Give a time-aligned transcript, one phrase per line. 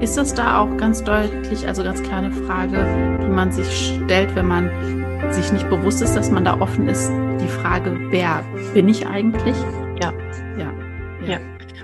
[0.00, 4.46] Ist das da auch ganz deutlich, also ganz kleine Frage, die man sich stellt, wenn
[4.46, 4.70] man
[5.32, 9.56] sich nicht bewusst ist, dass man da offen ist, die Frage, wer bin ich eigentlich?
[10.02, 10.12] Ja,
[10.58, 10.72] ja,
[11.26, 11.38] ja.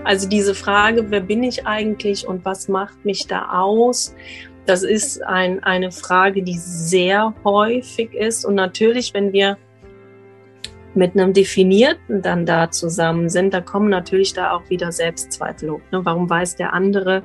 [0.05, 4.15] Also diese Frage, wer bin ich eigentlich und was macht mich da aus?
[4.67, 8.45] Das ist ein, eine Frage, die sehr häufig ist.
[8.45, 9.57] Und natürlich, wenn wir
[10.95, 15.81] mit einem Definierten dann da zusammen sind, da kommen natürlich da auch wieder Selbstzweifel hoch.
[15.93, 16.05] Ne?
[16.05, 17.23] Warum weiß der andere,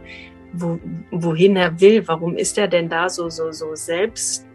[0.56, 0.80] wo,
[1.12, 2.08] wohin er will.
[2.08, 4.46] Warum ist er denn da so, so, so selbst,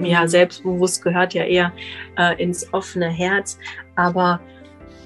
[0.00, 0.28] ja, mhm.
[0.28, 1.72] selbstbewusst gehört ja eher
[2.18, 3.58] äh, ins offene Herz.
[3.94, 4.40] Aber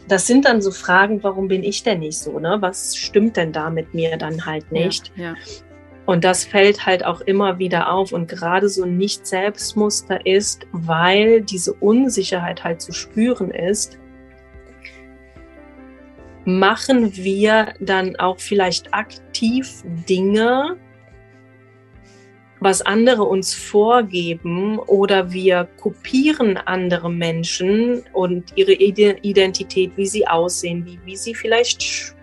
[0.08, 2.58] das sind dann so Fragen, warum bin ich denn nicht so, ne?
[2.60, 5.12] Was stimmt denn da mit mir dann halt nicht?
[5.16, 5.34] Ja, ja.
[6.06, 11.40] Und das fällt halt auch immer wieder auf und gerade so ein Nicht-Selbstmuster ist, weil
[11.40, 13.98] diese Unsicherheit halt zu spüren ist,
[16.46, 20.76] machen wir dann auch vielleicht aktiv Dinge,
[22.60, 30.86] was andere uns vorgeben oder wir kopieren andere Menschen und ihre Identität, wie sie aussehen,
[30.86, 32.14] wie, wie sie vielleicht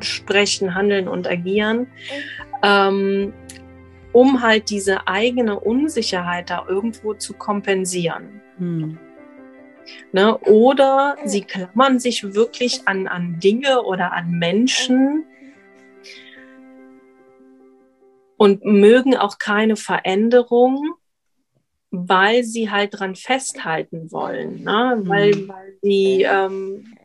[0.00, 1.86] sprechen, handeln und agieren,
[2.62, 3.32] ähm,
[4.12, 8.40] um halt diese eigene Unsicherheit da irgendwo zu kompensieren.
[8.58, 8.98] Hm.
[10.12, 10.36] Ne?
[10.38, 15.24] Oder sie klammern sich wirklich an, an Dinge oder an Menschen
[18.36, 20.94] und mögen auch keine Veränderung,
[21.90, 24.62] weil sie halt dran festhalten wollen.
[24.62, 24.98] Ne?
[24.98, 25.08] Mhm.
[25.08, 26.96] Weil, weil sie ähm,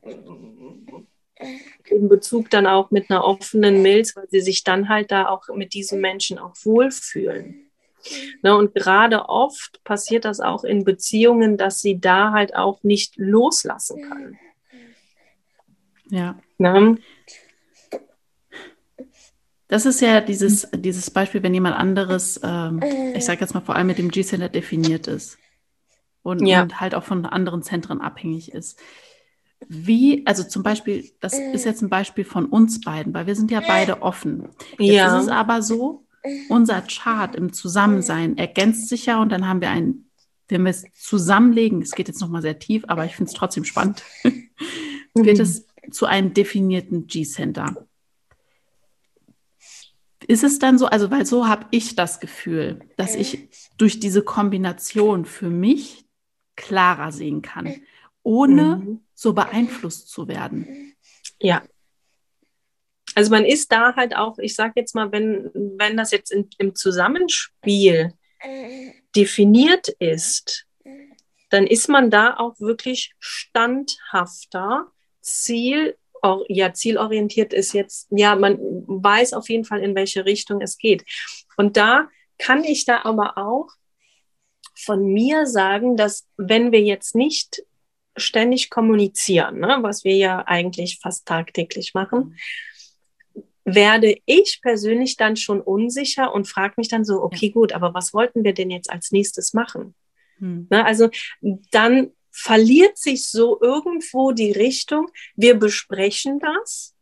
[1.90, 5.48] in Bezug dann auch mit einer offenen Milz, weil sie sich dann halt da auch
[5.54, 7.71] mit diesen Menschen auch wohlfühlen.
[8.42, 13.14] Ne, und gerade oft passiert das auch in Beziehungen, dass sie da halt auch nicht
[13.18, 14.40] loslassen können.
[16.10, 16.36] Ja.
[16.58, 16.98] Ne?
[19.68, 22.82] Das ist ja dieses, dieses Beispiel, wenn jemand anderes, ähm,
[23.16, 25.38] ich sage jetzt mal vor allem mit dem G-Center definiert ist
[26.24, 26.62] und, ja.
[26.62, 28.78] und, halt auch von anderen Zentren abhängig ist.
[29.70, 33.50] Wie, also zum Beispiel, das ist jetzt ein Beispiel von uns beiden, weil wir sind
[33.50, 34.50] ja beide offen.
[34.78, 35.18] Jetzt ja.
[35.18, 36.04] ist es aber so,
[36.50, 40.06] unser Chart im Zusammensein ergänzt sich ja und dann haben wir ein,
[40.50, 43.64] wenn wir es zusammenlegen, es geht jetzt nochmal sehr tief, aber ich finde es trotzdem
[43.64, 44.04] spannend,
[45.14, 47.88] wird es zu einem definierten G-Center.
[50.28, 54.22] Ist es dann so, also weil so habe ich das Gefühl, dass ich durch diese
[54.22, 56.06] Kombination für mich
[56.56, 57.74] klarer sehen kann,
[58.22, 59.00] ohne mhm.
[59.16, 60.94] so beeinflusst zu werden.
[61.42, 61.64] Ja,
[63.16, 66.50] also man ist da halt auch, ich sage jetzt mal, wenn, wenn das jetzt in,
[66.58, 68.14] im Zusammenspiel
[69.16, 70.66] definiert ist,
[71.50, 74.88] dann ist man da auch wirklich standhafter,
[75.22, 75.98] Ziel,
[76.48, 81.04] ja, zielorientiert ist jetzt, ja, man weiß auf jeden Fall, in welche Richtung es geht.
[81.58, 83.70] Und da kann ich da aber auch
[84.76, 87.64] von mir sagen, dass wenn wir jetzt nicht
[88.18, 92.36] ständig kommunizieren, ne, was wir ja eigentlich fast tagtäglich machen,
[93.64, 98.14] werde ich persönlich dann schon unsicher und frage mich dann so, okay, gut, aber was
[98.14, 99.94] wollten wir denn jetzt als nächstes machen?
[100.40, 100.68] Hm.
[100.70, 101.10] Ne, also
[101.72, 106.96] dann verliert sich so irgendwo die Richtung, wir besprechen das.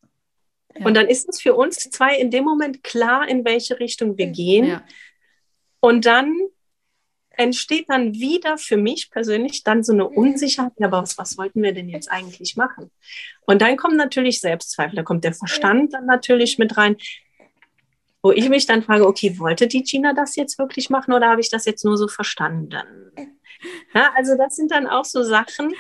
[0.76, 0.86] Ja.
[0.86, 4.28] Und dann ist es für uns zwei in dem Moment klar, in welche Richtung wir
[4.28, 4.66] gehen.
[4.66, 4.84] Ja.
[5.80, 6.36] Und dann
[7.40, 11.74] entsteht dann wieder für mich persönlich dann so eine Unsicherheit, aber was, was wollten wir
[11.74, 12.92] denn jetzt eigentlich machen?
[13.46, 16.98] Und dann kommen natürlich Selbstzweifel, da kommt der Verstand dann natürlich mit rein,
[18.22, 21.40] wo ich mich dann frage, okay, wollte die Gina das jetzt wirklich machen oder habe
[21.40, 22.76] ich das jetzt nur so verstanden?
[23.94, 25.74] Ja, also das sind dann auch so Sachen,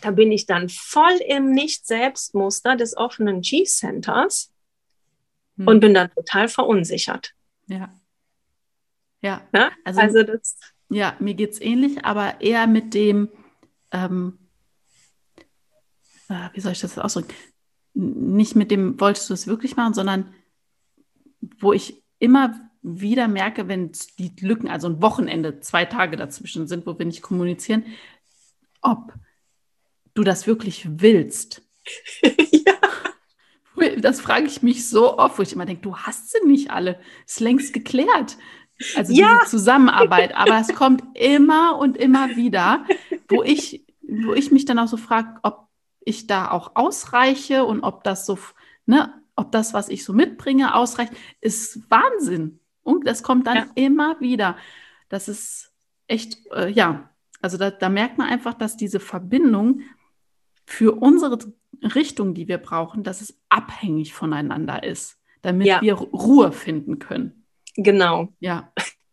[0.00, 4.50] da bin ich dann voll im Nicht-Selbstmuster des offenen G-Centers
[5.58, 5.68] hm.
[5.68, 7.34] und bin dann total verunsichert.
[7.66, 7.90] Ja.
[9.22, 9.70] Ja, ja?
[9.84, 10.58] Also, also das.
[10.90, 13.28] Ja, mir geht es ähnlich, aber eher mit dem,
[13.92, 14.38] ähm,
[16.28, 17.34] äh, wie soll ich das ausdrücken?
[17.94, 20.32] Nicht mit dem, wolltest du es wirklich machen, sondern
[21.58, 26.86] wo ich immer wieder merke, wenn die Lücken, also ein Wochenende, zwei Tage dazwischen sind,
[26.86, 27.84] wo wir nicht kommunizieren,
[28.80, 29.12] ob
[30.14, 31.62] du das wirklich willst.
[32.22, 32.74] ja.
[34.00, 37.00] Das frage ich mich so oft, wo ich immer denke, du hast sie nicht alle.
[37.26, 38.36] Ist längst geklärt.
[38.96, 39.38] Also ja.
[39.40, 40.34] diese Zusammenarbeit.
[40.36, 42.84] Aber es kommt immer und immer wieder,
[43.28, 45.68] wo ich, wo ich mich dann auch so frage, ob
[46.00, 48.38] ich da auch ausreiche und ob das so,
[48.86, 52.60] ne, ob das, was ich so mitbringe, ausreicht, ist Wahnsinn.
[52.82, 53.66] Und das kommt dann ja.
[53.74, 54.56] immer wieder.
[55.08, 55.72] Das ist
[56.06, 57.10] echt, äh, ja,
[57.42, 59.82] also da, da merkt man einfach, dass diese Verbindung
[60.66, 61.38] für unsere
[61.82, 65.80] Richtung, die wir brauchen, dass es abhängig voneinander ist, damit ja.
[65.80, 67.37] wir Ruhe finden können.
[67.78, 68.28] Genau.
[68.40, 68.72] Ja.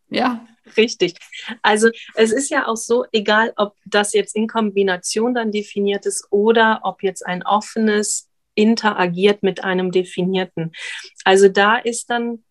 [0.10, 0.46] Ja.
[0.76, 1.14] Richtig.
[1.62, 6.28] Also es ist ja auch so, egal ob das jetzt in Kombination dann definiert ist
[6.32, 10.72] oder ob jetzt ein offenes interagiert mit einem definierten.
[11.24, 12.44] Also da ist dann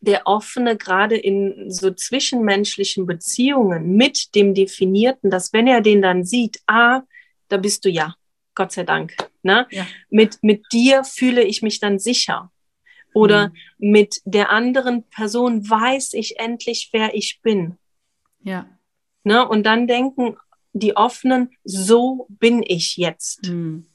[0.00, 6.24] der offene gerade in so zwischenmenschlichen Beziehungen mit dem definierten, dass wenn er den dann
[6.24, 7.02] sieht, ah,
[7.48, 8.14] da bist du ja,
[8.54, 9.14] Gott sei Dank.
[9.42, 9.66] Ne?
[9.70, 9.86] Ja.
[10.08, 12.50] Mit, mit dir fühle ich mich dann sicher.
[13.16, 13.48] Oder
[13.78, 13.92] mhm.
[13.92, 17.78] mit der anderen Person weiß ich endlich, wer ich bin.
[18.42, 18.68] Ja.
[19.24, 19.48] Ne?
[19.48, 20.36] Und dann denken
[20.74, 23.48] die Offenen, so bin ich jetzt.
[23.48, 23.86] Mhm.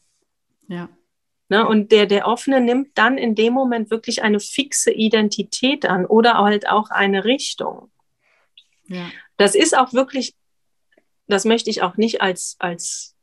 [0.68, 0.90] Ja.
[1.50, 1.68] Ne?
[1.68, 6.40] Und der, der Offene nimmt dann in dem Moment wirklich eine fixe Identität an oder
[6.40, 7.92] halt auch eine Richtung.
[8.88, 9.08] Ja.
[9.38, 10.34] Das ist auch wirklich,
[11.28, 13.16] das möchte ich auch nicht als, als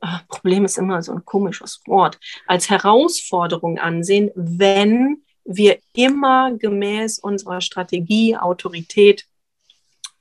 [0.00, 7.18] ach, Problem ist immer so ein komisches Wort, als Herausforderung ansehen, wenn wir immer gemäß
[7.18, 9.26] unserer Strategie, Autorität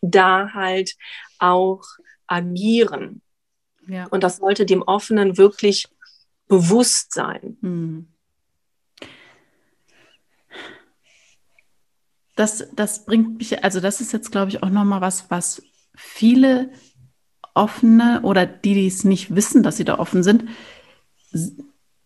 [0.01, 0.95] da halt
[1.39, 1.83] auch
[2.27, 3.21] agieren.
[3.88, 4.07] Ja.
[4.07, 5.88] Und das sollte dem Offenen wirklich
[6.47, 7.57] bewusst sein.
[7.62, 8.07] Hm.
[12.35, 15.62] Das, das bringt mich, also das ist jetzt, glaube ich, auch nochmal was, was
[15.95, 16.71] viele
[17.57, 20.45] offene oder die, die es nicht wissen, dass sie da offen sind,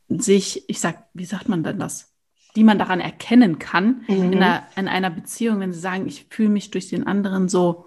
[0.07, 2.13] sich, ich sag, wie sagt man denn das?
[2.55, 4.33] Die man daran erkennen kann mhm.
[4.33, 7.85] in, einer, in einer Beziehung, wenn sie sagen, ich fühle mich durch den anderen so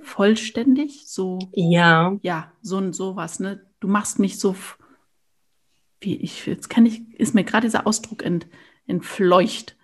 [0.00, 3.66] vollständig, so ja, ja, so so was, ne?
[3.80, 4.54] Du machst mich so
[6.00, 8.46] wie ich jetzt kann ich ist mir gerade dieser Ausdruck ent,
[8.86, 9.76] entfleucht.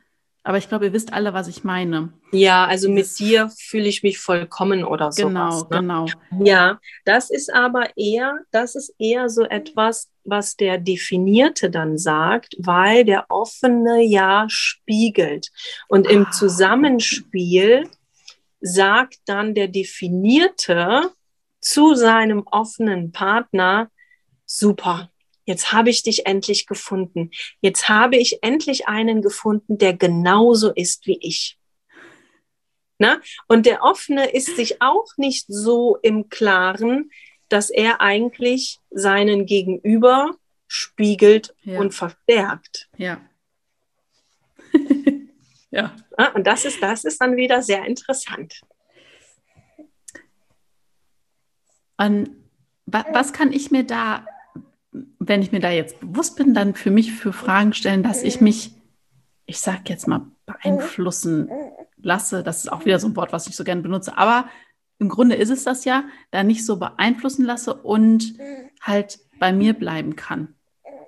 [0.47, 2.13] Aber ich glaube, ihr wisst alle, was ich meine.
[2.31, 5.27] Ja, also mit dir fühle ich mich vollkommen oder so.
[5.27, 5.67] Genau, ne?
[5.71, 6.07] genau.
[6.45, 12.57] Ja, das ist aber eher, das ist eher so etwas, was der Definierte dann sagt,
[12.59, 15.51] weil der Offene ja spiegelt.
[15.89, 16.31] Und im ah.
[16.31, 17.89] Zusammenspiel
[18.61, 21.11] sagt dann der Definierte
[21.61, 23.89] zu seinem offenen Partner,
[24.45, 25.11] super,
[25.45, 27.31] jetzt habe ich dich endlich gefunden.
[27.61, 31.59] Jetzt habe ich endlich einen gefunden, der genauso ist wie ich.
[32.99, 33.21] Na?
[33.49, 37.11] Und der Offene ist sich auch nicht so im Klaren,
[37.49, 40.37] dass er eigentlich seinen Gegenüber
[40.67, 41.79] spiegelt ja.
[41.81, 42.89] und verstärkt.
[42.97, 43.21] Ja.
[45.71, 45.95] ja.
[46.35, 48.61] Und das ist, das ist dann wieder sehr interessant.
[51.97, 52.31] Und
[52.87, 54.27] was kann ich mir da
[55.19, 58.41] wenn ich mir da jetzt bewusst bin, dann für mich für Fragen stellen, dass ich
[58.41, 58.73] mich,
[59.47, 61.51] ich sag jetzt mal, beeinflussen
[61.97, 62.43] lasse.
[62.43, 64.17] Das ist auch wieder so ein Wort, was ich so gerne benutze.
[64.17, 64.49] Aber
[64.99, 68.35] im Grunde ist es das ja, da nicht so beeinflussen lasse und
[68.81, 70.55] halt bei mir bleiben kann.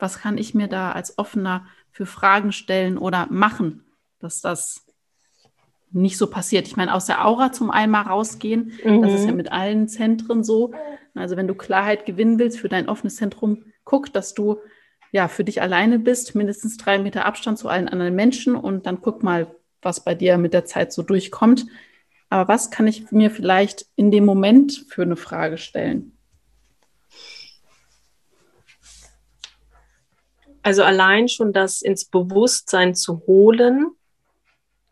[0.01, 3.85] Was kann ich mir da als Offener für Fragen stellen oder machen,
[4.19, 4.85] dass das
[5.93, 6.67] nicht so passiert.
[6.67, 9.03] Ich meine, aus der Aura zum einmal rausgehen, mhm.
[9.03, 9.37] das ist ja mhm.
[9.37, 10.75] mit allen Zentren so.
[11.15, 14.59] Also wenn du Klarheit gewinnen willst für dein offenes Zentrum, guck, dass du
[15.13, 19.01] ja für dich alleine bist, mindestens drei Meter Abstand zu allen anderen Menschen und dann
[19.01, 19.47] guck mal,
[19.81, 21.65] was bei dir mit der Zeit so durchkommt.
[22.29, 26.13] Aber was kann ich mir vielleicht in dem Moment für eine Frage stellen?
[30.63, 33.93] Also allein schon das ins Bewusstsein zu holen,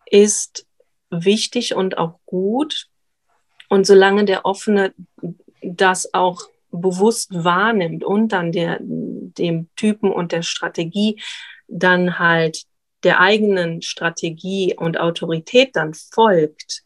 [0.06, 0.66] ist
[1.10, 2.88] wichtig und auch gut.
[3.68, 4.94] Und solange der Offene
[5.62, 6.48] das auch
[6.80, 11.20] bewusst wahrnimmt und dann der, dem Typen und der Strategie
[11.68, 12.64] dann halt
[13.02, 16.82] der eigenen Strategie und Autorität dann folgt,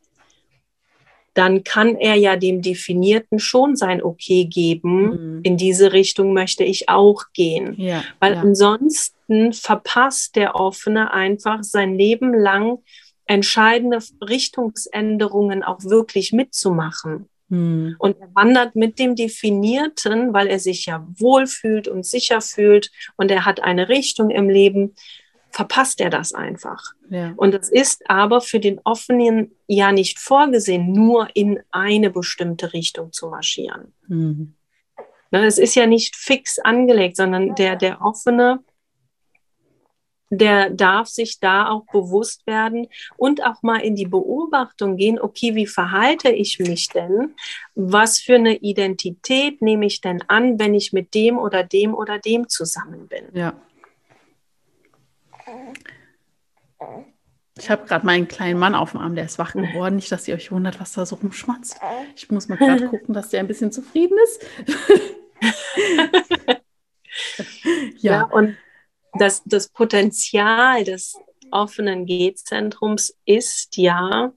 [1.35, 5.37] dann kann er ja dem Definierten schon sein Okay geben.
[5.37, 5.40] Mhm.
[5.45, 7.75] In diese Richtung möchte ich auch gehen.
[7.80, 8.40] Ja, Weil ja.
[8.40, 12.78] ansonsten verpasst der Offene einfach sein Leben lang
[13.26, 17.28] entscheidende Richtungsänderungen auch wirklich mitzumachen.
[17.49, 17.97] Mhm.
[17.99, 23.31] Und er wandert mit dem Definierten, weil er sich ja wohlfühlt und sicher fühlt und
[23.31, 24.95] er hat eine Richtung im Leben,
[25.50, 26.83] verpasst er das einfach.
[27.11, 27.33] Ja.
[27.37, 33.12] Und es ist aber für den Offenen ja nicht vorgesehen, nur in eine bestimmte Richtung
[33.12, 33.93] zu marschieren.
[34.07, 34.55] Mhm.
[35.31, 38.61] Es ist ja nicht fix angelegt, sondern der, der Offene,
[40.30, 45.54] der darf sich da auch bewusst werden und auch mal in die Beobachtung gehen, okay,
[45.54, 47.35] wie verhalte ich mich denn?
[47.75, 52.18] Was für eine Identität nehme ich denn an, wenn ich mit dem oder dem oder
[52.18, 53.25] dem zusammen bin?
[53.32, 53.54] Ja.
[57.58, 59.97] Ich habe gerade meinen kleinen Mann auf dem Arm, der ist wach geworden.
[59.97, 61.80] Nicht, dass ihr euch wundert, was da so rumschmatzt.
[62.14, 64.47] Ich muss mal gerade gucken, dass der ein bisschen zufrieden ist.
[67.99, 68.12] ja.
[68.12, 68.56] ja, und
[69.18, 71.14] das, das Potenzial des
[71.50, 74.32] offenen G-Zentrums ist ja,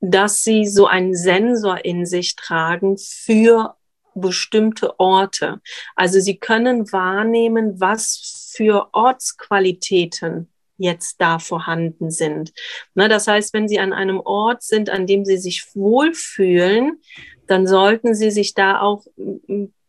[0.00, 3.76] dass sie so einen Sensor in sich tragen für
[4.14, 5.60] bestimmte Orte.
[5.94, 12.52] Also sie können wahrnehmen, was für Ortsqualitäten jetzt da vorhanden sind.
[12.94, 17.00] Na, das heißt, wenn Sie an einem Ort sind, an dem Sie sich wohlfühlen,
[17.46, 19.04] dann sollten Sie sich da auch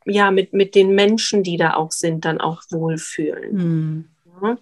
[0.05, 4.07] ja mit, mit den Menschen, die da auch sind, dann auch wohlfühlen.
[4.41, 4.57] Mhm.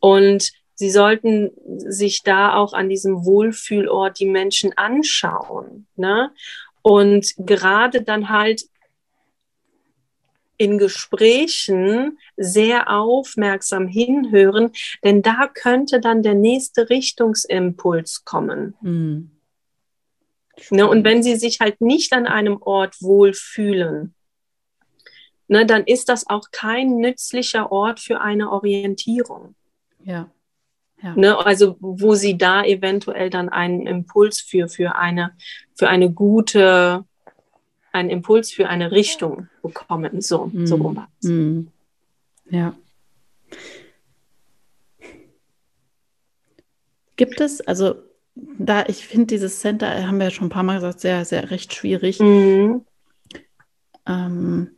[0.00, 5.86] Und Sie sollten sich da auch an diesem Wohlfühlort die Menschen anschauen.
[5.96, 6.30] Ne?
[6.82, 8.64] Und gerade dann halt
[10.58, 18.74] in Gesprächen sehr aufmerksam hinhören, denn da könnte dann der nächste Richtungsimpuls kommen.
[18.82, 19.30] Mhm.
[20.70, 24.14] Ne, und wenn sie sich halt nicht an einem Ort wohlfühlen,
[25.48, 29.54] ne, dann ist das auch kein nützlicher Ort für eine Orientierung.
[30.04, 30.30] Ja.
[31.02, 31.14] ja.
[31.16, 35.32] Ne, also wo sie da eventuell dann einen Impuls für, für eine,
[35.74, 37.04] für eine gute
[37.92, 40.20] einen Impuls für eine Richtung bekommen.
[40.20, 40.66] So, mm.
[40.66, 41.06] so rum.
[41.22, 41.68] Mm.
[42.50, 42.74] Ja.
[47.16, 47.94] Gibt es, also
[48.34, 51.50] da, ich finde dieses Center, haben wir ja schon ein paar Mal gesagt, sehr, sehr
[51.50, 52.20] recht schwierig.
[52.20, 52.84] Mhm.
[54.06, 54.76] Ähm,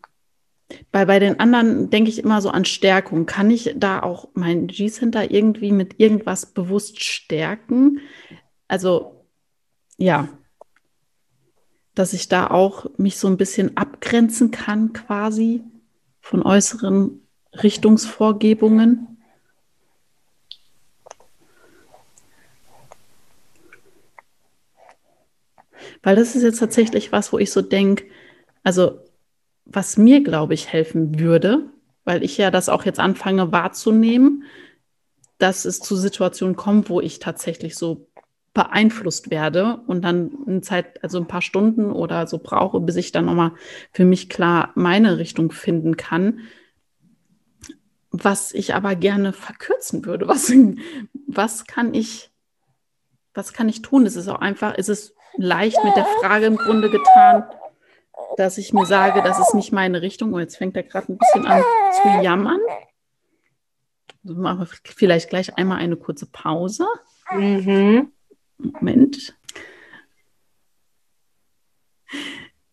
[0.93, 3.27] bei, bei den anderen denke ich immer so an Stärkung.
[3.27, 8.01] Kann ich da auch mein G-Center irgendwie mit irgendwas bewusst stärken?
[8.69, 9.25] Also,
[9.97, 10.29] ja,
[11.95, 15.65] dass ich da auch mich so ein bisschen abgrenzen kann quasi
[16.21, 17.23] von äußeren
[17.55, 19.19] Richtungsvorgebungen.
[26.03, 28.05] Weil das ist jetzt tatsächlich was, wo ich so denke,
[28.63, 29.01] also
[29.69, 31.69] was mir, glaube ich, helfen würde,
[32.05, 34.45] weil ich ja das auch jetzt anfange wahrzunehmen,
[35.37, 38.09] dass es zu Situationen kommt, wo ich tatsächlich so
[38.55, 43.13] beeinflusst werde und dann eine Zeit, also ein paar Stunden oder so brauche, bis ich
[43.13, 43.53] dann nochmal
[43.93, 46.41] für mich klar meine Richtung finden kann.
[48.11, 50.27] Was ich aber gerne verkürzen würde.
[50.27, 50.51] Was,
[51.29, 52.31] was kann ich,
[53.35, 54.07] was kann ich tun?
[54.07, 57.45] Es ist auch einfach, es ist leicht mit der Frage im Grunde getan,
[58.37, 60.33] dass ich mir sage, das ist nicht meine Richtung.
[60.33, 61.63] Und jetzt fängt er gerade ein bisschen an
[62.03, 62.61] zu jammern.
[64.25, 66.87] Also machen wir vielleicht gleich einmal eine kurze Pause.
[67.33, 68.13] Mhm.
[68.59, 69.35] Moment.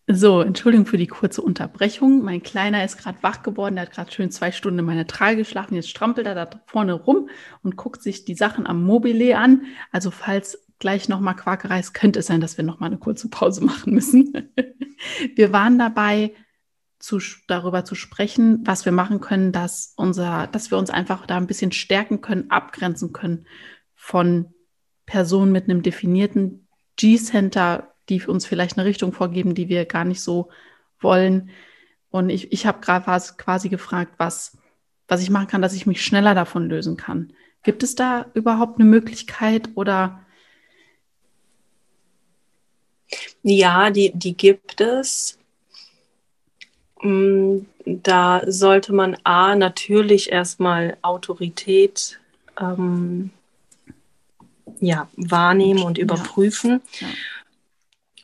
[0.08, 2.24] So, Entschuldigung für die kurze Unterbrechung.
[2.24, 5.38] Mein Kleiner ist gerade wach geworden, der hat gerade schön zwei Stunden in meiner Trage
[5.38, 5.74] geschlafen.
[5.74, 7.30] Jetzt strampelt er da vorne rum
[7.64, 9.64] und guckt sich die Sachen am Mobile an.
[9.92, 13.63] Also falls gleich nochmal Quakerei ist, könnte es sein, dass wir nochmal eine kurze Pause
[13.63, 14.51] machen müssen.
[15.36, 16.34] wir waren dabei,
[17.00, 21.38] zu, darüber zu sprechen, was wir machen können, dass, unser, dass wir uns einfach da
[21.38, 23.46] ein bisschen stärken können, abgrenzen können
[23.94, 24.53] von
[25.05, 30.22] Personen mit einem definierten G-Center, die uns vielleicht eine Richtung vorgeben, die wir gar nicht
[30.22, 30.50] so
[31.00, 31.51] wollen.
[32.10, 33.05] Und ich, ich habe gerade
[33.38, 34.58] quasi gefragt, was,
[35.08, 37.34] was ich machen kann, dass ich mich schneller davon lösen kann.
[37.62, 40.25] Gibt es da überhaupt eine Möglichkeit oder?
[43.44, 45.38] Ja, die, die gibt es.
[47.02, 52.20] Mm, da sollte man A natürlich erstmal Autorität
[52.60, 53.30] ähm,
[54.80, 56.82] ja, wahrnehmen und überprüfen.
[57.00, 57.08] Ja.
[57.08, 57.14] Ja.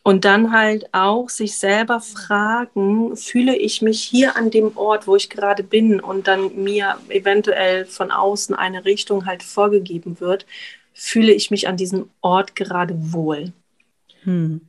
[0.03, 5.15] Und dann halt auch sich selber fragen, fühle ich mich hier an dem Ort, wo
[5.15, 10.47] ich gerade bin und dann mir eventuell von außen eine Richtung halt vorgegeben wird,
[10.93, 13.53] fühle ich mich an diesem Ort gerade wohl.
[14.23, 14.61] Hm.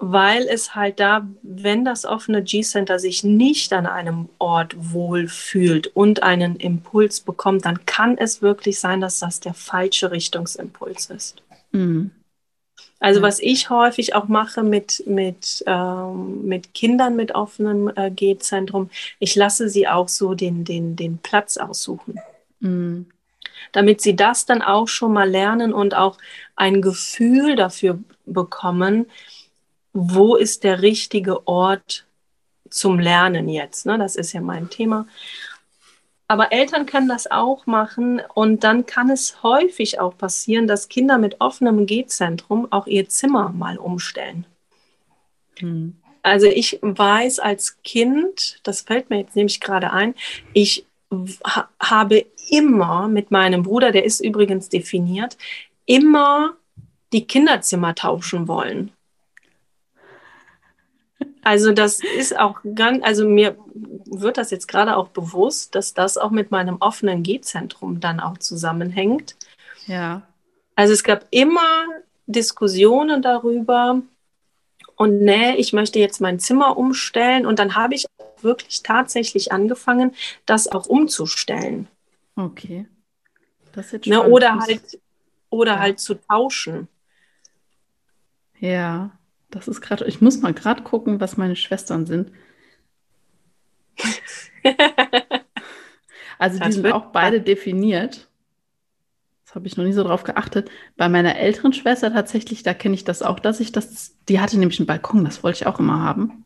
[0.00, 5.88] Weil es halt da, wenn das offene G-Center sich nicht an einem Ort wohl fühlt
[5.88, 11.42] und einen Impuls bekommt, dann kann es wirklich sein, dass das der falsche Richtungsimpuls ist.
[11.72, 12.12] Hm.
[13.00, 18.90] Also was ich häufig auch mache mit, mit, ähm, mit Kindern mit offenem äh, G-Zentrum,
[19.20, 22.20] ich lasse sie auch so den, den, den Platz aussuchen.
[22.60, 23.06] Mhm.
[23.72, 26.18] Damit sie das dann auch schon mal lernen und auch
[26.56, 29.06] ein Gefühl dafür bekommen,
[30.00, 32.06] wo ist der richtige Ort
[32.70, 33.86] zum Lernen jetzt.
[33.86, 33.98] Ne?
[33.98, 35.06] Das ist ja mein Thema.
[36.28, 41.16] Aber Eltern können das auch machen und dann kann es häufig auch passieren, dass Kinder
[41.16, 44.44] mit offenem Gehzentrum auch ihr Zimmer mal umstellen.
[45.58, 45.96] Hm.
[46.22, 50.14] Also ich weiß als Kind, das fällt mir jetzt nämlich gerade ein,
[50.52, 50.84] ich
[51.46, 55.38] ha habe immer mit meinem Bruder, der ist übrigens definiert,
[55.86, 56.56] immer
[57.14, 58.92] die Kinderzimmer tauschen wollen.
[61.42, 63.56] Also das ist auch ganz, also mir
[64.06, 68.38] wird das jetzt gerade auch bewusst, dass das auch mit meinem offenen G-Zentrum dann auch
[68.38, 69.36] zusammenhängt.
[69.86, 70.22] Ja.
[70.74, 71.86] Also es gab immer
[72.26, 74.02] Diskussionen darüber
[74.96, 78.06] und nee, ich möchte jetzt mein Zimmer umstellen und dann habe ich
[78.42, 81.88] wirklich tatsächlich angefangen, das auch umzustellen.
[82.36, 82.86] Okay.
[83.72, 84.98] Das ist jetzt ne, oder halt
[85.50, 85.78] oder ja.
[85.78, 86.88] halt zu tauschen.
[88.60, 89.10] Ja.
[89.50, 92.30] Das ist gerade, ich muss mal gerade gucken, was meine Schwestern sind.
[96.38, 98.28] also die sind auch beide definiert.
[99.44, 100.70] Das habe ich noch nie so drauf geachtet.
[100.98, 104.58] Bei meiner älteren Schwester tatsächlich, da kenne ich das auch, dass ich das, die hatte
[104.58, 106.44] nämlich einen Balkon, das wollte ich auch immer haben.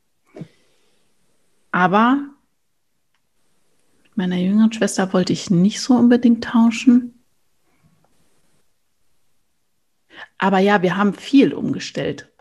[1.73, 2.21] Aber
[4.05, 7.19] mit meiner jüngeren Schwester wollte ich nicht so unbedingt tauschen.
[10.39, 12.32] Aber ja, wir haben viel umgestellt.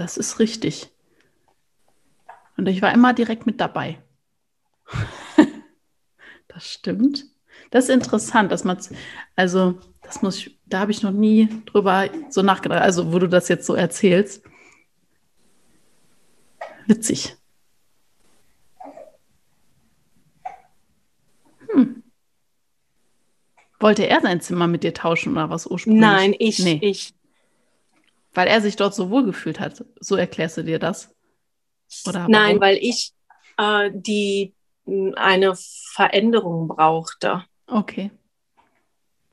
[0.00, 0.90] Das ist richtig.
[2.56, 4.02] Und ich war immer direkt mit dabei.
[6.48, 7.26] das stimmt.
[7.70, 8.78] Das ist interessant, dass man,
[9.36, 13.28] also, das muss ich, da habe ich noch nie drüber so nachgedacht, also, wo du
[13.28, 14.42] das jetzt so erzählst.
[16.86, 17.36] Witzig.
[21.74, 22.02] Hm.
[23.78, 26.00] Wollte er sein Zimmer mit dir tauschen oder was ursprünglich?
[26.00, 26.78] Nein, ich, nee.
[26.80, 27.12] ich.
[28.32, 29.84] Weil er sich dort so wohl gefühlt hat.
[29.98, 31.14] So erklärst du dir das?
[32.06, 33.12] Oder Nein, weil ich
[33.58, 34.54] äh, die
[35.16, 35.54] eine
[35.92, 37.44] Veränderung brauchte.
[37.66, 38.10] Okay.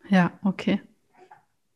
[0.10, 0.82] Ja, okay.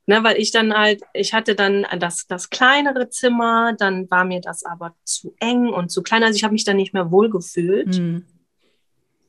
[0.08, 4.42] Ne, weil ich dann halt, ich hatte dann das, das kleinere Zimmer, dann war mir
[4.42, 6.24] das aber zu eng und zu klein.
[6.24, 8.00] Also ich habe mich dann nicht mehr wohl gefühlt.
[8.00, 8.26] Mhm.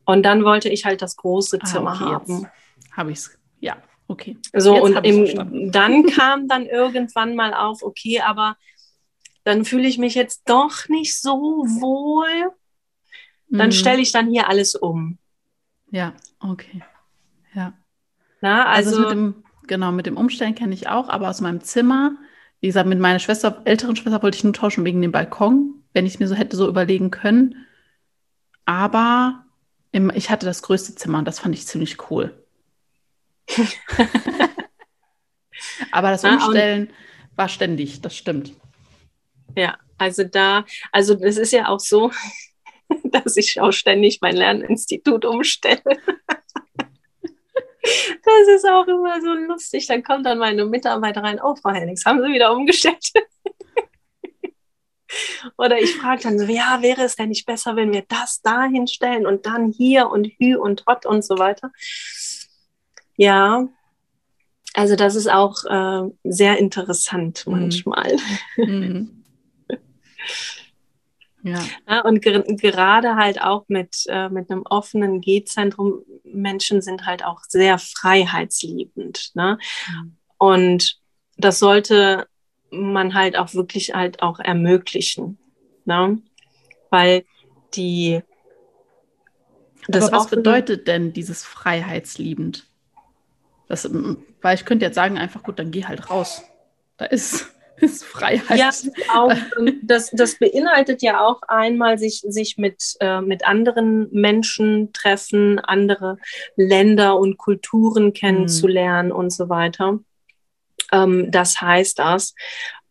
[0.04, 2.46] Und dann wollte ich halt das große ah, Zimmer ah, okay, haben.
[2.92, 3.38] Habe ich es.
[3.60, 3.76] Ja,
[4.12, 4.36] Okay.
[4.52, 8.56] So, Jetzt und im, dann kam dann irgendwann mal auf, okay, aber
[9.42, 12.52] dann fühle ich mich jetzt doch nicht so wohl.
[13.48, 13.72] Dann mhm.
[13.72, 15.18] stelle ich dann hier alles um.
[15.90, 16.82] Ja, okay.
[17.54, 17.72] Ja.
[18.42, 21.62] Na, also, also mit dem, genau, mit dem Umstellen kenne ich auch, aber aus meinem
[21.62, 22.16] Zimmer,
[22.60, 26.04] wie gesagt, mit meiner Schwester, älteren Schwester wollte ich nur tauschen wegen dem Balkon, wenn
[26.04, 27.66] ich es mir so hätte so überlegen können.
[28.66, 29.46] Aber
[29.90, 32.41] im, ich hatte das größte Zimmer und das fand ich ziemlich cool.
[35.90, 36.94] Aber das Umstellen ah,
[37.36, 38.52] war ständig, das stimmt.
[39.56, 42.10] Ja, also da, also es ist ja auch so,
[43.04, 45.82] dass ich auch ständig mein Lerninstitut umstelle.
[48.24, 49.88] Das ist auch immer so lustig.
[49.88, 53.10] Dann kommt dann meine Mitarbeiter rein, oh, Frau Hennings, haben Sie wieder umgestellt?
[55.58, 58.64] Oder ich frage dann so, ja, wäre es denn nicht besser, wenn wir das da
[58.64, 61.72] hinstellen und dann hier und hü und hot und so weiter?
[63.16, 63.68] Ja,
[64.74, 67.52] also das ist auch äh, sehr interessant mhm.
[67.52, 68.16] manchmal.
[68.56, 69.18] Mhm.
[71.44, 71.60] Ja.
[71.88, 72.02] ja.
[72.02, 77.40] und ger gerade halt auch mit, äh, mit einem offenen G-Zentrum, Menschen sind halt auch
[77.48, 79.32] sehr freiheitsliebend.
[79.34, 79.58] Ne?
[79.88, 80.16] Mhm.
[80.38, 81.00] Und
[81.36, 82.28] das sollte
[82.70, 85.36] man halt auch wirklich halt auch ermöglichen.
[85.84, 86.22] Ne?
[86.90, 87.24] Weil
[87.74, 88.22] die
[89.88, 92.68] das Aber was bedeutet denn dieses freiheitsliebend?
[93.72, 93.88] Das,
[94.42, 96.42] weil ich könnte jetzt sagen, einfach gut, dann geh halt raus.
[96.98, 97.46] Da ist,
[97.78, 98.58] ist Freiheit.
[98.58, 98.68] Ja,
[99.14, 99.32] auch,
[99.82, 106.18] das, das beinhaltet ja auch einmal sich, sich mit, äh, mit anderen Menschen treffen, andere
[106.54, 109.16] Länder und Kulturen kennenzulernen mhm.
[109.16, 110.00] und so weiter.
[110.92, 112.34] Ähm, das heißt das.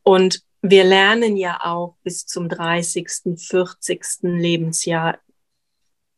[0.02, 4.02] Und wir lernen ja auch bis zum 30., 40.
[4.24, 5.20] Lebensjahr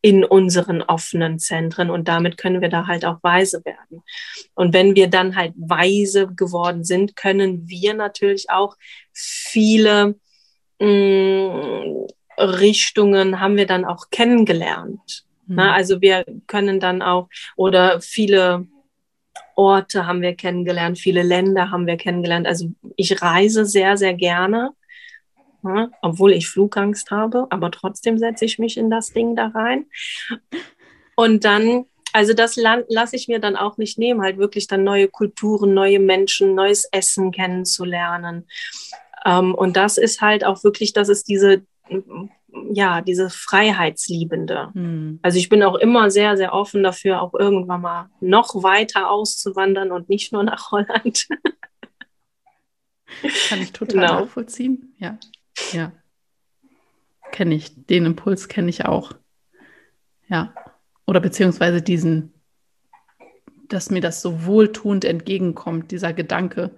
[0.04, 4.04] in unseren offenen Zentren und damit können wir da halt auch weise werden.
[4.54, 8.76] Und wenn wir dann halt weise geworden sind, können wir natürlich auch
[9.14, 10.16] viele
[10.80, 15.24] mh, mm, Richtungen haben wir dann auch kennengelernt.
[15.48, 15.56] Mhm.
[15.56, 18.68] Na, also wir können dann auch oder viele
[19.56, 22.46] Orte haben wir kennengelernt, viele Länder haben wir kennengelernt.
[22.46, 24.72] Also ich reise sehr, sehr gerne
[25.64, 29.86] ja, obwohl ich Flugangst habe, aber trotzdem setze ich mich in das Ding da rein.
[31.16, 35.08] Und dann, also das lasse ich mir dann auch nicht nehmen, halt wirklich dann neue
[35.08, 38.48] Kulturen, neue Menschen, neues Essen kennenzulernen.
[39.26, 41.64] Ähm, und das ist halt auch wirklich, das ist diese,
[42.72, 44.70] ja, diese Freiheitsliebende.
[44.74, 45.20] Hm.
[45.22, 49.92] Also ich bin auch immer sehr, sehr offen dafür, auch irgendwann mal noch weiter auszuwandern
[49.92, 51.28] und nicht nur nach Holland.
[53.50, 54.20] Kann ich total genau.
[54.22, 55.18] nachvollziehen, ja.
[55.72, 55.92] Ja.
[57.32, 57.86] Kenne ich.
[57.86, 59.14] Den Impuls kenne ich auch.
[60.28, 60.54] Ja.
[61.06, 62.34] Oder beziehungsweise diesen,
[63.68, 66.72] dass mir das so wohltuend entgegenkommt, dieser Gedanke,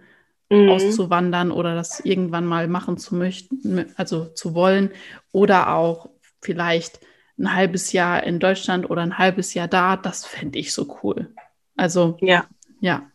[0.49, 0.69] mhm.
[0.69, 4.91] auszuwandern oder das irgendwann mal machen zu möchten, also zu wollen.
[5.31, 6.09] Oder auch
[6.41, 6.99] vielleicht
[7.38, 11.33] ein halbes Jahr in Deutschland oder ein halbes Jahr da, das fände ich so cool.
[11.75, 12.45] Also, ja.
[12.79, 13.09] Ja,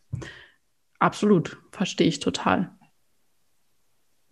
[0.99, 2.71] absolut, verstehe ich total.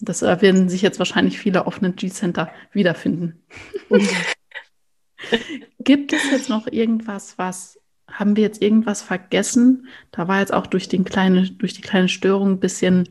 [0.00, 3.42] Das werden sich jetzt wahrscheinlich viele offene G-Center wiederfinden.
[5.80, 7.80] Gibt es jetzt noch irgendwas, was
[8.10, 9.88] haben wir jetzt irgendwas vergessen?
[10.12, 13.08] Da war jetzt auch durch, den kleine, durch die kleine Störung ein bisschen,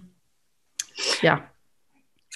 [1.21, 1.43] ja.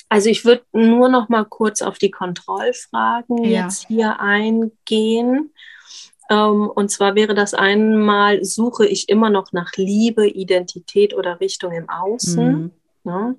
[0.09, 3.63] Also ich würde nur noch mal kurz auf die Kontrollfragen ja.
[3.63, 5.53] jetzt hier eingehen.
[6.29, 11.71] Ähm, und zwar wäre das einmal, suche ich immer noch nach Liebe, Identität oder Richtung
[11.71, 12.51] im Außen?
[12.51, 12.71] Mhm.
[13.05, 13.35] Ja.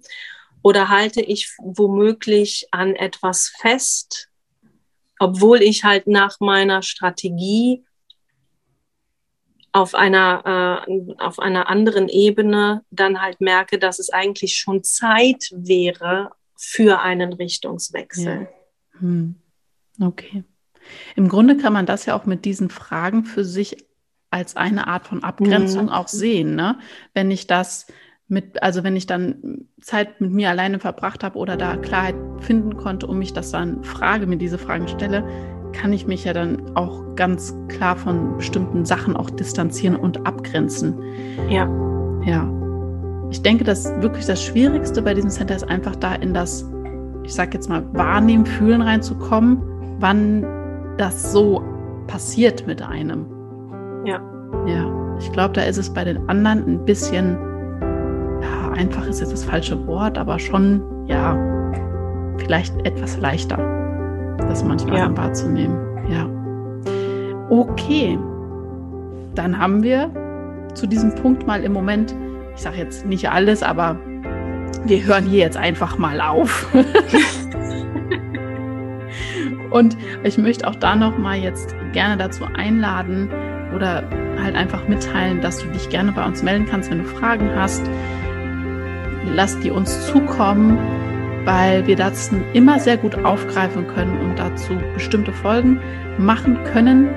[0.63, 4.29] Oder halte ich womöglich an etwas fest,
[5.19, 7.85] obwohl ich halt nach meiner Strategie
[9.73, 15.51] auf einer, äh, auf einer anderen Ebene dann halt merke, dass es eigentlich schon Zeit
[15.53, 18.49] wäre für einen Richtungswechsel.
[18.95, 19.01] Ja.
[19.01, 19.35] Hm.
[20.01, 20.45] Okay.
[21.17, 23.77] Im Grunde kann man das ja auch mit diesen Fragen für sich
[24.31, 25.91] als eine Art von Abgrenzung mhm.
[25.91, 26.55] auch sehen.
[26.55, 26.79] Ne?
[27.15, 27.87] Wenn ich das
[28.29, 32.77] mit, also wenn ich dann Zeit mit mir alleine verbracht habe oder da Klarheit finden
[32.77, 35.25] konnte und mich das dann frage, mir diese Fragen stelle,
[35.73, 40.99] kann ich mich ja dann auch ganz klar von bestimmten Sachen auch distanzieren und abgrenzen.
[41.49, 41.69] Ja.
[42.25, 42.51] Ja.
[43.31, 46.71] Ich denke, dass wirklich das Schwierigste bei diesem Center ist einfach da in das,
[47.25, 49.63] ich sag jetzt mal, Wahrnehmen, Fühlen reinzukommen,
[49.99, 50.43] wann
[50.99, 51.63] das so
[52.07, 53.27] passiert mit einem.
[54.05, 54.21] Ja.
[54.67, 55.17] Ja.
[55.19, 57.39] Ich glaube, da ist es bei den anderen ein bisschen
[58.75, 61.37] einfach ist jetzt das falsche Wort, aber schon, ja,
[62.39, 63.57] vielleicht etwas leichter,
[64.49, 65.17] das manchmal ja.
[65.17, 65.79] wahrzunehmen.
[66.11, 66.29] Ja.
[67.51, 68.19] Okay,
[69.35, 70.11] dann haben wir
[70.75, 72.15] zu diesem Punkt mal im Moment,
[72.55, 73.99] ich sage jetzt nicht alles, aber
[74.85, 76.67] wir hören hier jetzt einfach mal auf.
[79.71, 83.31] Und ich möchte auch da noch mal jetzt gerne dazu einladen
[83.75, 84.03] oder
[84.43, 87.89] halt einfach mitteilen, dass du dich gerne bei uns melden kannst, wenn du Fragen hast
[89.27, 90.79] lasst die uns zukommen,
[91.45, 95.81] weil wir das immer sehr gut aufgreifen können und dazu bestimmte Folgen
[96.19, 97.09] machen können,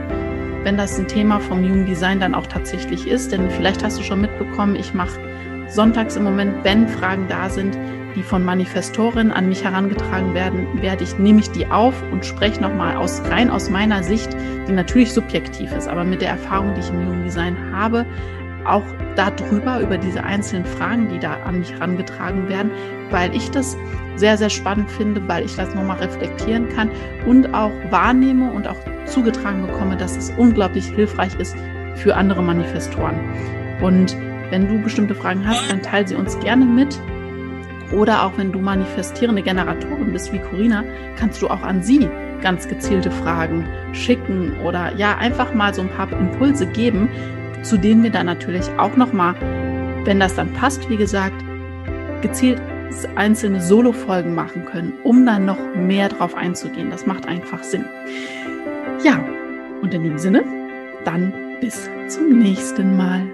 [0.63, 3.31] wenn das ein Thema vom Human Design dann auch tatsächlich ist.
[3.31, 5.19] Denn vielleicht hast du schon mitbekommen, ich mache
[5.67, 7.77] sonntags im Moment, wenn Fragen da sind,
[8.15, 12.61] die von Manifestorinnen an mich herangetragen werden, werde ich, nehme ich die auf und spreche
[12.61, 14.35] nochmal aus, rein aus meiner Sicht,
[14.67, 18.05] die natürlich subjektiv ist, aber mit der Erfahrung, die ich im Human Design habe,
[18.65, 18.83] auch
[19.15, 22.71] darüber, über diese einzelnen Fragen, die da an mich herangetragen werden,
[23.11, 23.77] weil ich das
[24.15, 26.89] sehr, sehr spannend finde, weil ich das nochmal reflektieren kann
[27.25, 31.55] und auch wahrnehme und auch zugetragen bekomme, dass es unglaublich hilfreich ist
[31.95, 33.15] für andere Manifestoren.
[33.81, 34.15] Und
[34.49, 36.99] wenn du bestimmte Fragen hast, dann teile sie uns gerne mit.
[37.91, 40.83] Oder auch wenn du manifestierende Generatorin bist wie Corina,
[41.17, 42.09] kannst du auch an sie
[42.41, 47.09] ganz gezielte Fragen schicken oder ja, einfach mal so ein paar Impulse geben,
[47.65, 49.35] zu denen wir dann natürlich auch nochmal,
[50.05, 51.43] wenn das dann passt, wie gesagt,
[52.21, 52.61] gezielt
[53.15, 56.91] einzelne Solo-Folgen machen können, um dann noch mehr drauf einzugehen.
[56.91, 57.85] Das macht einfach Sinn.
[59.03, 59.19] Ja,
[59.81, 60.43] und in dem Sinne,
[61.03, 63.27] dann bis zum nächsten Mal.